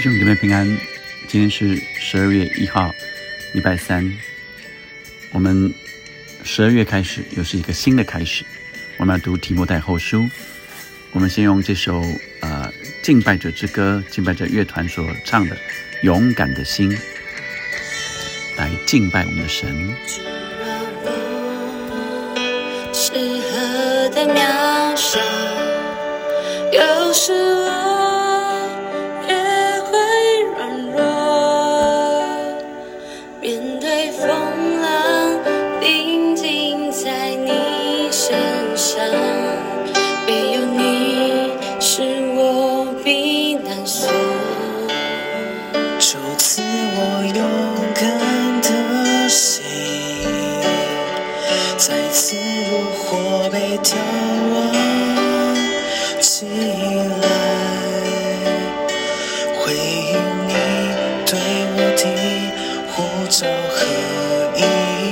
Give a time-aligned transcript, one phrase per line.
[0.00, 0.66] 兄姊妹平安，
[1.28, 2.90] 今天是十二月一号，
[3.52, 4.10] 礼拜三。
[5.30, 5.70] 我们
[6.42, 8.42] 十二月开始，又是一个新的开始。
[8.96, 10.26] 我们要读提摩太后书。
[11.12, 12.02] 我们先用这首
[12.40, 15.54] 呃敬拜者之歌，敬拜者乐团所唱的
[16.02, 16.90] 《勇敢的心》
[18.56, 19.94] 来敬拜我们的神。
[22.94, 25.20] 是何等渺小，
[26.72, 27.89] 有时我
[53.82, 53.94] 眺
[54.52, 54.54] 望
[56.20, 56.46] 起
[57.20, 57.22] 来，
[59.58, 60.12] 回应
[60.48, 60.50] 你
[61.26, 61.30] 对
[61.76, 62.02] 我的
[62.92, 62.96] 呼
[63.28, 63.38] 召
[63.70, 63.78] 和
[64.56, 64.58] 意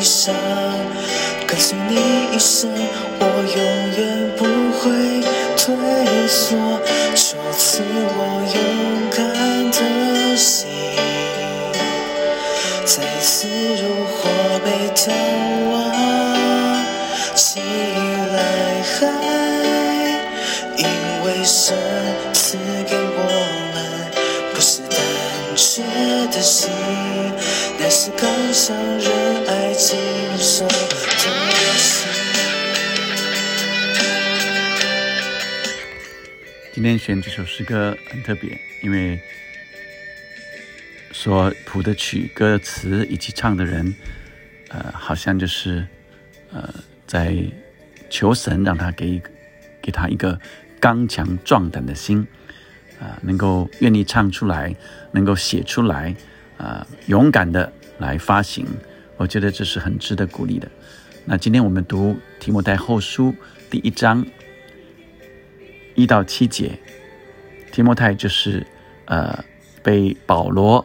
[0.00, 0.34] 向，
[1.46, 1.92] 跟随你
[2.34, 2.70] 一生，
[3.20, 3.22] 我
[3.56, 3.58] 永
[3.98, 4.00] 远
[4.36, 4.40] 不
[4.78, 4.82] 会
[5.56, 5.64] 退
[6.28, 6.46] 缩。
[7.14, 8.18] 就赐我
[8.54, 8.56] 勇
[9.10, 9.20] 敢
[9.70, 10.66] 的心。
[12.84, 13.48] 再次
[13.80, 14.18] 如火
[14.64, 15.02] 被眺
[36.84, 39.18] 今天选这首诗歌很特别，因为
[41.12, 43.94] 所谱的曲、歌词以及唱的人，
[44.68, 45.86] 呃，好像就是
[46.52, 46.68] 呃，
[47.06, 47.34] 在
[48.10, 49.18] 求神让他给
[49.80, 50.38] 给他一个
[50.78, 52.26] 刚强壮胆的心，
[53.00, 54.76] 啊、能够愿意唱出来，
[55.10, 56.14] 能够写出来，
[56.58, 58.66] 啊、勇敢的来发行，
[59.16, 60.70] 我觉得这是很值得鼓励的。
[61.24, 63.34] 那今天我们读提摩太后书
[63.70, 64.22] 第一章
[65.94, 66.78] 一到七节，
[67.72, 68.66] 提摩太就是
[69.06, 69.44] 呃
[69.82, 70.84] 被保罗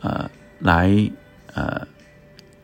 [0.00, 1.10] 呃来
[1.54, 1.86] 呃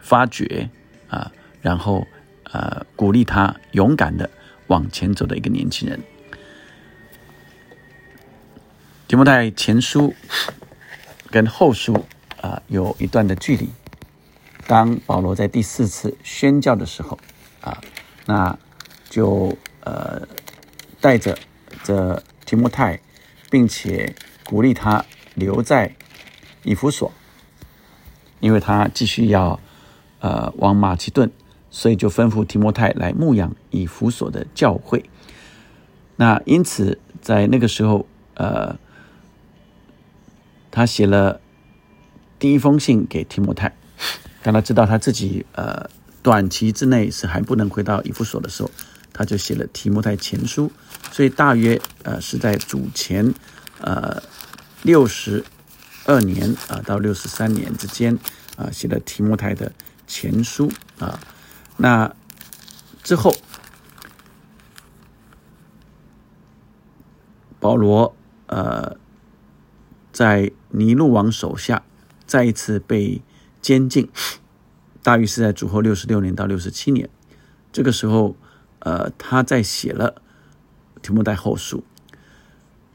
[0.00, 0.68] 发掘
[1.08, 2.06] 啊、然后
[2.44, 4.28] 呃鼓励他勇敢的
[4.66, 6.00] 往前走的一个年轻人。
[9.06, 10.14] 提摩太前书
[11.30, 12.04] 跟后书
[12.42, 13.68] 啊、有一段的距离。
[14.66, 17.18] 当保罗在第四次宣教的时候
[17.62, 17.80] 啊，
[18.26, 18.58] 那
[19.08, 20.28] 就呃
[21.00, 21.38] 带着
[21.82, 23.00] 这提摩太，
[23.50, 24.14] 并且
[24.44, 25.94] 鼓励他留在
[26.62, 27.12] 以弗所，
[28.40, 29.60] 因为他继续要
[30.20, 31.30] 呃往马其顿，
[31.70, 35.04] 所以就吩咐提摩太来牧养以弗所的教会。
[36.16, 38.76] 那因此在那个时候，呃，
[40.70, 41.40] 他写了
[42.38, 43.72] 第一封信给提摩太，
[44.42, 45.88] 当他知道他自己呃
[46.22, 48.70] 短期之内是还不能回到以弗所的时候，
[49.12, 50.72] 他就写了提摩太前书，
[51.10, 53.34] 所以大约呃是在主前
[53.80, 54.22] 呃
[54.82, 55.44] 六十
[56.04, 58.18] 二年啊、到六十三年之间
[58.56, 59.72] 啊、写了提摩太的
[60.06, 61.20] 前书啊、
[61.76, 62.14] 那
[63.02, 63.34] 之后
[67.60, 68.14] 保罗
[68.46, 68.96] 呃
[70.12, 71.82] 在尼禄王手下
[72.26, 73.22] 再一次被
[73.60, 74.08] 监禁，
[75.02, 77.08] 大约是在主后六十六年到六十七年。
[77.72, 78.36] 这个时候，
[78.80, 80.22] 呃，他在写了
[81.02, 81.84] 提摩太后书。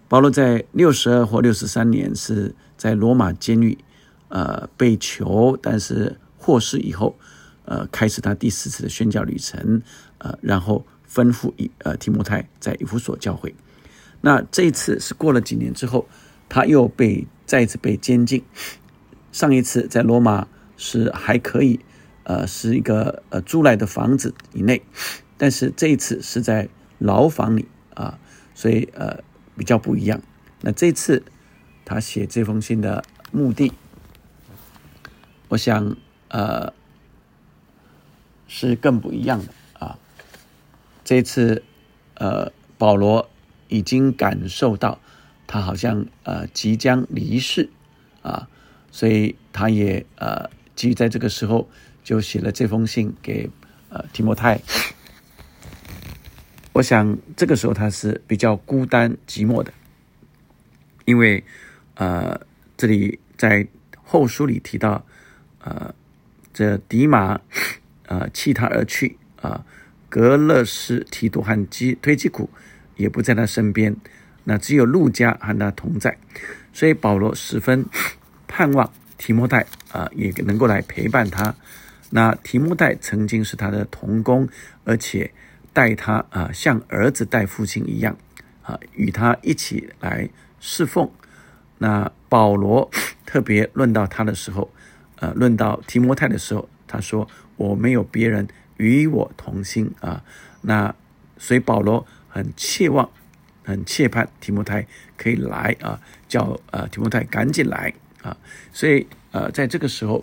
[0.07, 3.77] 保罗在六十二或六十三年是在罗马监狱，
[4.27, 7.15] 呃，被囚，但是获释以后，
[7.65, 9.81] 呃，开始他第四次的宣教旅程，
[10.19, 13.55] 呃，然后吩咐以呃提摩太在以弗所教会。
[14.21, 16.07] 那这一次是过了几年之后，
[16.47, 18.43] 他又被再一次被监禁。
[19.31, 20.47] 上一次在罗马
[20.77, 21.79] 是还可以，
[22.23, 24.83] 呃，是一个呃租来的房子以内，
[25.37, 28.19] 但是这一次是在牢房里啊，
[28.53, 29.23] 所以呃
[29.57, 30.21] 比较不一样。
[30.61, 31.23] 那这次
[31.85, 33.71] 他写这封信的目的，
[35.49, 35.95] 我想
[36.29, 36.73] 呃
[38.47, 39.53] 是更不一样的
[39.85, 39.97] 啊。
[41.03, 41.63] 这次
[42.15, 43.29] 呃保罗
[43.67, 44.99] 已经感受到
[45.45, 47.69] 他好像呃即将离世
[48.21, 48.47] 啊。
[48.95, 51.67] 所以他也呃，基于在这个时候
[52.03, 53.49] 就写了这封信给
[53.89, 54.61] 呃提摩太。
[56.73, 59.71] 我想这个时候他是比较孤单寂寞的，
[61.05, 61.43] 因为
[61.95, 62.39] 呃
[62.75, 63.65] 这里在
[64.03, 65.05] 后书里提到
[65.59, 65.93] 呃
[66.51, 67.39] 这迪马
[68.07, 69.63] 呃弃他而去啊、
[70.09, 72.49] 格勒斯提多和基推基苦
[72.95, 73.95] 也不在他身边
[74.45, 76.17] 那只有路加和他同在，
[76.73, 77.85] 所以保罗十分
[78.47, 81.55] 盼望提摩太啊也能够来陪伴他。
[82.09, 84.47] 那提摩太曾经是他的童工，
[84.85, 85.31] 而且
[85.73, 88.15] 待他啊像儿子待父亲一样
[88.61, 90.29] 啊，与他一起来
[90.59, 91.09] 侍奉。
[91.79, 92.89] 那保罗
[93.25, 94.71] 特别论到他的时候，
[95.17, 97.27] 呃，论到提摩太的时候，他说
[97.57, 98.47] ：“我没有别人
[98.77, 100.23] 与我同心啊。”
[100.61, 100.95] 那
[101.37, 103.09] 所以保罗很切望。
[103.65, 104.85] 很切盼提摩太
[105.15, 105.97] 可以来啊，
[106.27, 108.35] 叫呃提摩太赶紧来啊，
[108.73, 110.21] 所以呃在这个时候，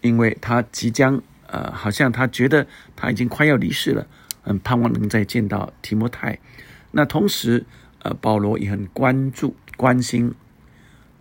[0.00, 2.66] 因为他即将呃好像他觉得
[2.96, 4.04] 他已经快要离世了，
[4.42, 6.38] 很盼望能再见到提摩太。
[6.92, 7.64] 那同时
[8.00, 10.34] 呃保罗也很关注关心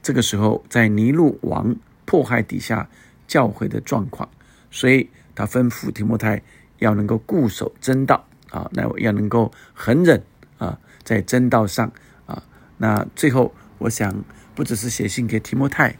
[0.02, 1.76] 这个时候在尼禄王
[2.06, 2.90] 迫害底下
[3.28, 4.28] 教会的状况，
[4.72, 6.42] 所以他吩咐提摩太
[6.80, 10.24] 要能够固守真道啊，那要能够恒忍
[10.58, 10.80] 啊。
[11.02, 11.92] 在真道上
[12.28, 12.44] 啊，
[12.78, 14.24] 那最后我想，
[14.54, 15.96] 不只是写信给提摩太，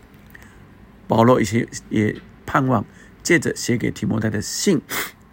[1.08, 2.16] 保罗一些也
[2.46, 2.86] 盼望
[3.24, 4.80] 借着写给提摩太的信，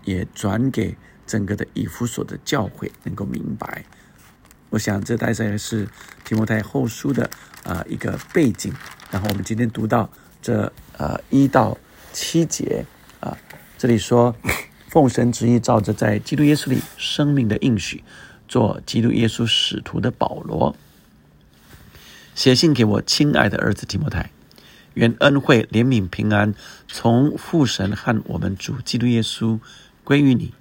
[0.04, 3.84] 也转给整个的以弗所的教诲能够明白。
[4.70, 5.88] 我想这大概是
[6.24, 7.28] 提摩太后书的
[7.64, 8.72] 啊一个背景。
[9.10, 11.76] 然后我们今天读到这呃一到
[12.12, 12.84] 七节
[13.20, 13.36] 啊，
[13.78, 14.34] 这里说
[14.88, 18.02] 奉神旨意照着在基督耶稣里生命的应许。
[18.48, 20.76] 做基督耶稣使徒的保罗，
[22.36, 24.30] 写信给我亲爱的儿子提摩太，
[24.94, 26.54] 愿恩惠、怜悯、平安
[26.86, 29.58] 从父神和我们主基督耶稣
[30.04, 30.54] 归于你。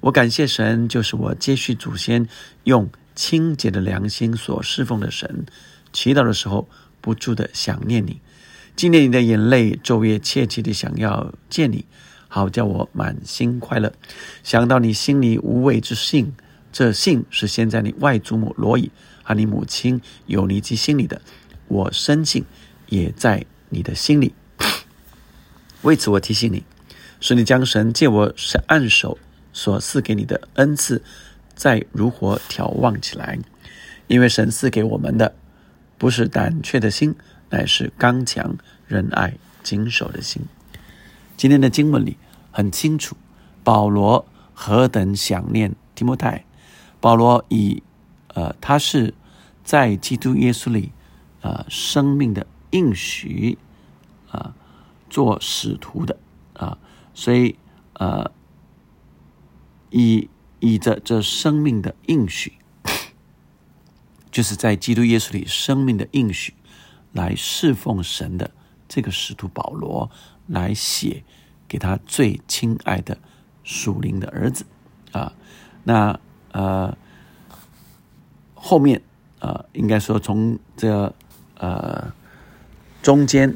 [0.00, 2.28] 我感谢神，就是我接续祖先
[2.64, 5.44] 用清洁的良心所侍奉的神。
[5.92, 6.68] 祈祷的时候
[7.00, 8.20] 不住的想念你，
[8.76, 11.84] 纪念你的眼泪，昼夜切切的想要见你，
[12.28, 13.92] 好叫我满心快乐。
[14.44, 16.32] 想到你心里无畏之性。
[16.70, 18.90] 这信是现在你外祖母罗伊
[19.22, 21.20] 和你母亲有尼基心里的，
[21.66, 22.44] 我深信
[22.88, 24.34] 也在你的心里。
[25.80, 26.62] 为此，我提醒你，
[27.20, 29.18] 使你将神借我是按手
[29.58, 31.02] 所赐给你的恩赐，
[31.56, 33.36] 再如何眺望起来。
[34.06, 35.34] 因为神赐给我们的
[35.98, 37.16] 不是胆怯的心，
[37.50, 38.56] 乃是刚强、
[38.86, 40.42] 仁爱、谨守的心。
[41.36, 42.16] 今天的经文里
[42.52, 43.16] 很清楚，
[43.64, 44.24] 保罗
[44.54, 46.44] 何等想念提摩太。
[47.00, 47.82] 保罗以，
[48.34, 49.12] 呃，他是
[49.64, 50.92] 在基督耶稣里，
[51.40, 53.58] 呃，生命的应许，
[54.30, 54.54] 啊，
[55.10, 56.16] 做使徒的，
[56.54, 56.78] 啊，
[57.12, 57.56] 所以，
[57.94, 58.30] 呃，
[59.90, 60.28] 以
[60.60, 62.52] 以着这生命的应许，
[64.30, 66.54] 就是在基督耶稣里生命的应许，
[67.12, 68.50] 来侍奉神的
[68.88, 70.10] 这个使徒保罗，
[70.46, 71.24] 来写
[71.66, 73.18] 给他最亲爱的
[73.64, 74.64] 属灵的儿子，
[75.12, 75.32] 啊，
[75.84, 76.18] 那。
[76.50, 76.96] 呃，
[78.54, 79.02] 后面
[79.38, 81.14] 啊，应该说从这
[81.58, 82.10] 呃
[83.02, 83.54] 中间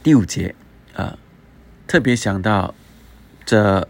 [0.00, 0.54] 第五节
[0.94, 1.18] 啊，
[1.88, 2.72] 特别想到
[3.44, 3.86] 这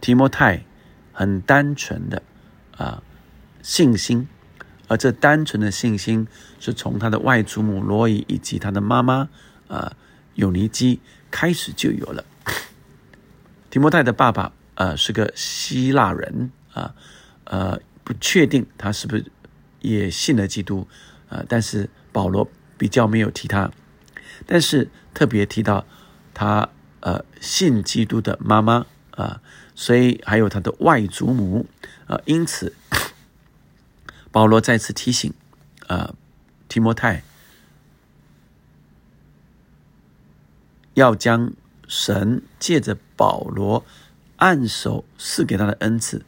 [0.00, 0.64] 提摩太
[1.12, 2.22] 很单纯的
[2.76, 3.02] 啊
[3.62, 4.28] 信心，
[4.86, 6.26] 而这单纯的信心
[6.60, 9.28] 是从他的外祖母罗伊以及他的妈妈
[9.68, 9.96] 啊
[10.34, 11.00] 有尼基
[11.30, 12.24] 开始就有了。
[13.70, 14.52] 提摩太的爸爸。
[14.78, 16.94] 啊，是个希腊人啊，
[17.42, 19.24] 呃，不确定他是不是
[19.80, 20.86] 也信了基督
[21.28, 23.72] 啊，但是保罗比较没有提他，
[24.46, 25.84] 但是特别提到
[26.32, 26.68] 他
[27.00, 29.42] 呃信基督的妈妈啊，
[29.78, 31.64] 所以还有他的外祖母
[32.08, 32.74] 啊，因此
[34.32, 35.32] 保罗再次提醒
[35.86, 36.16] 啊
[36.68, 37.22] 提摩太
[40.94, 41.52] 要将
[41.86, 43.84] 神借着保罗。
[44.38, 46.24] 按手赐给他的恩赐，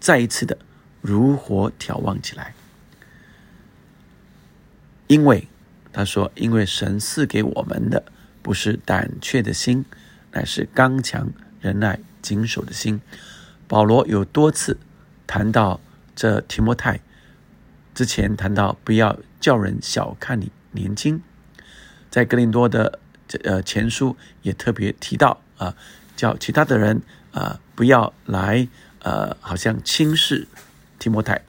[0.00, 0.56] 再一次的
[1.02, 2.54] 如火眺望起来。
[5.06, 5.46] 因为
[5.92, 8.02] 他说：“因为神赐给我们的
[8.40, 9.84] 不是胆怯的心，
[10.30, 11.30] 乃是刚强、
[11.60, 13.02] 仁爱、谨守的心。”
[13.68, 14.78] 保罗有多次
[15.26, 15.80] 谈到
[16.14, 17.00] 这提摩太，
[17.94, 21.20] 之前谈到不要叫人小看你年轻，
[22.08, 25.74] 在格林多的这呃前书也特别提到啊，
[26.16, 27.02] 叫其他的人。
[27.32, 30.46] 啊，不要来，呃，好像轻视
[30.98, 31.40] 提摩太，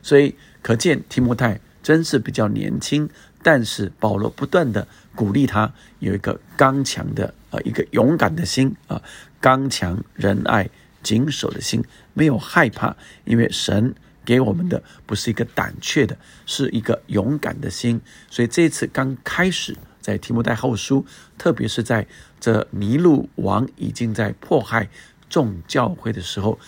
[0.00, 3.10] 所以可见提摩太真是比较年轻，
[3.42, 4.86] 但是保罗不断的
[5.16, 9.00] 鼓励他有一个刚强的，啊，一个勇敢的心啊，
[9.40, 10.68] 刚强、仁爱、
[11.04, 13.94] 谨守的心，没有害怕，因为神
[14.24, 16.16] 给我们的不是一个胆怯的，
[16.46, 21.06] 是一个勇敢的心，所以这次刚开始在提摩太后书，
[21.38, 22.06] 特别是在
[22.40, 24.88] 这尼禄王已经在迫害。
[25.28, 26.58] 众教会的时候，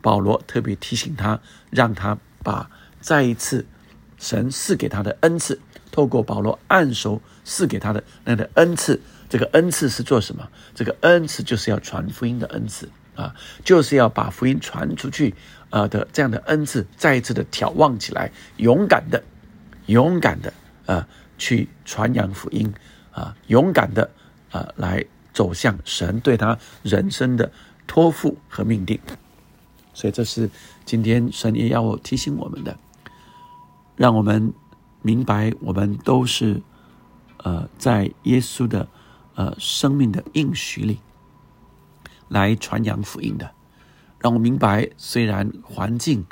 [0.00, 3.66] 保罗特别提醒他，让他把再一次
[4.18, 9.00] 神赐给他的恩赐，透过保罗按手赐给他的那个恩赐，
[9.32, 10.46] 这个恩赐是做什么？
[10.74, 13.34] 这个恩赐就是要传福音的恩赐啊，
[13.64, 15.34] 就是要把福音传出去
[15.70, 19.24] 啊的这样的恩赐，再一次的眺望起来，勇敢的，
[19.86, 20.52] 勇敢的
[20.84, 21.08] 啊
[21.38, 22.74] 去传扬福音
[23.10, 24.10] 啊，勇敢的
[24.50, 27.50] 啊来走向神对他人生的
[27.86, 29.00] 托付和命定。
[29.94, 30.50] 所以这是
[30.84, 32.76] 今天神也要提醒我们的，
[33.96, 34.52] 让我们
[35.00, 36.60] 明白，我们都是
[37.38, 38.86] 呃在耶稣的
[39.34, 41.00] 呃生命的应许里
[42.28, 43.52] 来传扬福音的。
[44.20, 46.24] 让我明白，虽然环境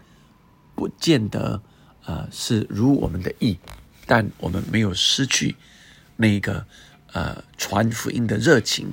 [0.74, 1.60] 不见得
[2.04, 3.58] 呃是如我们的意，
[4.06, 5.56] 但我们没有失去
[6.16, 6.66] 那个
[7.12, 8.92] 呃传福音的热情，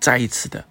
[0.00, 0.64] 再一次的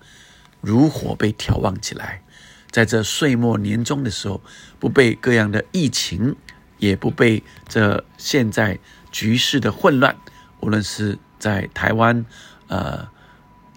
[0.62, 2.24] 如火被眺望起来。
[2.72, 4.42] 在这岁末年终的时候，
[4.80, 6.36] 不被各样的疫情，
[6.78, 8.80] 也不被这现在
[9.12, 10.16] 局势的混乱，
[10.60, 12.26] 无论是在台湾，
[12.70, 13.06] 呃，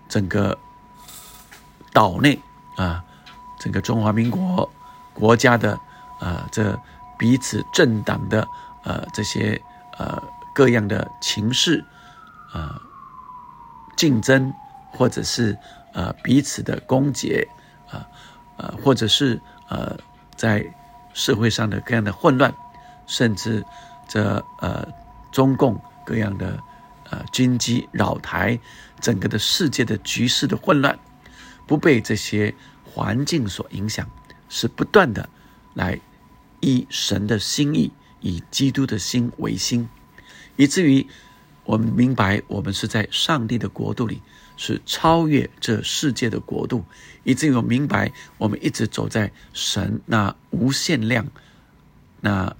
[0.08, 0.56] 整个
[1.92, 2.38] 岛内
[2.76, 3.02] 啊，
[3.58, 4.70] 整个中华民国
[5.12, 5.78] 国家的
[6.20, 6.78] 呃这
[7.18, 8.46] 彼此政党的
[8.84, 9.61] 呃这些
[9.99, 10.22] 呃
[10.54, 11.84] 各样的情势，
[12.54, 12.80] 呃
[13.96, 14.54] 竞争，
[14.92, 15.58] 或者是
[15.92, 17.49] 呃彼此的攻讦
[17.90, 18.06] 啊。
[18.58, 19.96] 呃，或者是呃，
[20.37, 20.62] 在
[21.14, 22.54] 社会上的各样的混乱，
[23.06, 23.64] 甚至
[24.06, 24.87] 这呃
[25.32, 26.61] 中共各样的
[27.12, 28.59] 呃军机扰台，
[29.00, 30.99] 整个的世界的局势的混乱，
[31.69, 32.52] 不被这些
[32.83, 34.11] 环境所影响，
[34.49, 35.28] 是不断的
[35.75, 36.00] 来
[36.61, 39.88] 以神的心意，以基督的心为心，
[40.57, 41.07] 以至于
[41.64, 44.21] 我们明白，我们是在上帝的国度里。
[44.54, 46.85] 是超越这世界的国度，
[47.25, 51.26] 以至于我明白，我们一直走在神那无限量、
[52.21, 52.54] 那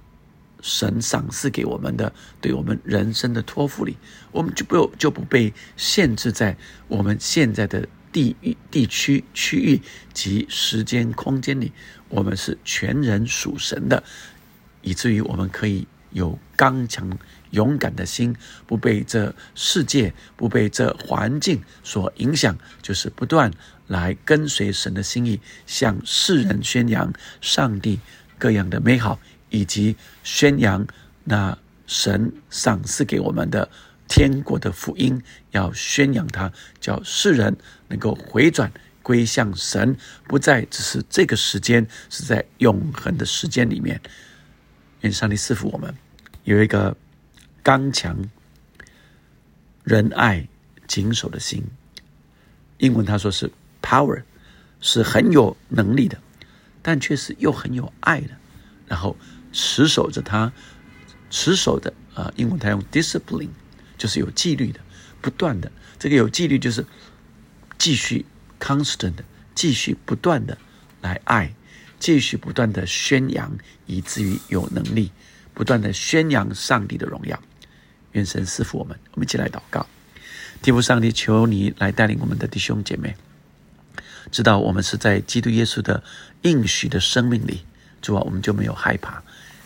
[0.63, 3.95] 神赏赐给我们的对我们人生的托付里，
[4.31, 9.81] 我们就不就不被限制在我们现在的地域、地区、区域
[10.13, 11.71] 及时间、空间里，
[12.09, 14.03] 我们是全人属神的，
[14.81, 17.15] 以至于我们可以有刚强。
[17.53, 23.51] 勇敢的心，不被这世界、不被这环境所影响，就是不断
[23.85, 27.99] 来跟随神的心意，向世人宣扬上帝
[28.39, 29.19] 各样的美好，
[29.53, 30.85] 以及宣扬
[31.23, 31.57] 那
[31.87, 33.69] 神赏赐给我们的
[34.09, 37.55] 天国的福音，要宣扬它，叫世人
[37.87, 38.69] 能够回转
[39.01, 39.95] 归向神，
[40.27, 44.01] 不再只是这个时间，是在永恒的时间里面。
[45.01, 45.95] 愿上帝赐福我们，
[46.43, 46.97] 有一个。
[47.65, 48.29] 刚强、
[49.85, 50.49] 仁爱、
[50.85, 51.63] 谨守的心，
[52.79, 53.49] 英文他说是
[53.81, 54.21] power，
[54.81, 56.17] 是很有能力的，
[56.81, 58.31] 但却是又很有爱的。
[58.85, 59.15] 然后
[59.53, 60.51] 持守着他，
[61.29, 63.49] 持守的啊，英文他用 discipline，
[63.97, 64.79] 就是有纪律的，
[65.21, 65.71] 不断的。
[65.97, 66.85] 这个有纪律就是
[67.77, 68.25] 继续
[68.59, 69.13] constant，
[69.55, 70.57] 继续不断的
[71.01, 71.53] 来爱，
[71.99, 73.55] 继续不断的宣扬，
[73.85, 75.11] 以至于有能力
[75.53, 77.39] 不断的宣扬上帝的荣耀。
[78.11, 79.85] 愿神赐福我们，我们一起来祷告。
[80.61, 83.15] 天父上帝，求你来带领我们的弟兄姐妹，
[84.31, 86.03] 知道我们是在基督耶稣的
[86.43, 87.65] 应许的生命里，
[88.01, 89.23] 主啊，我们就没有害怕，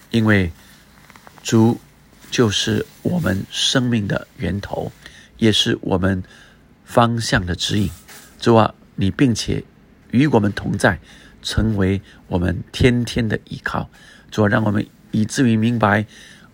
[0.10, 0.52] 因为
[1.44, 1.80] 主
[2.32, 4.92] 就是我们生命的源头，
[5.38, 6.24] 也是我们
[6.86, 7.90] 方向的指引。
[8.40, 9.64] 主啊，你并且
[10.12, 11.00] 与我们同在，
[11.42, 13.90] 成为我们天天的依靠。
[14.32, 16.06] 主啊，让我们以至于明白。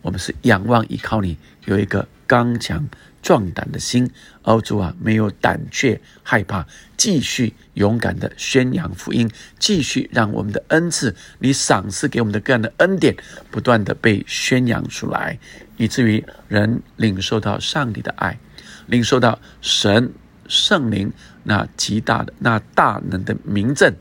[0.04, 2.88] 我们是仰望依靠你，有一个刚强
[3.22, 4.12] 壮胆的心，
[4.44, 6.68] 欧主啊，没有胆怯害怕，
[6.98, 13.16] 继续勇敢的宣扬福音，继续让我们的恩赐，你赏赐给我们的各样的恩典，
[13.50, 15.40] 不断的被宣扬出来，
[15.78, 18.38] 以至于人领受到上帝的爱，
[18.88, 20.12] 领受到神
[20.50, 21.12] 圣灵
[21.44, 23.96] 那极大的那大能的名证，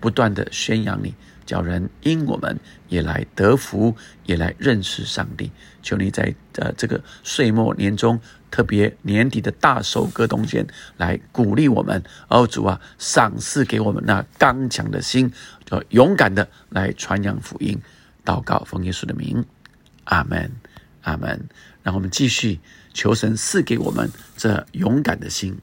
[0.00, 1.14] 不断的宣扬你。
[1.46, 5.50] 叫人因我们也来得福，也来认识上帝。
[5.82, 12.02] 求你在呃这个岁末年终，特别年底的大首歌中间，来鼓励我们。
[12.28, 15.32] 哦，主啊，赏赐给我们那刚强的心，
[15.70, 17.80] 要勇敢的来传扬福音。
[18.24, 19.44] 祷告奉耶稣的名，
[20.04, 20.50] 阿门，
[21.02, 21.48] 阿门。
[21.84, 22.58] 让我们继续
[22.92, 25.56] 求神赐给我们这勇敢的心。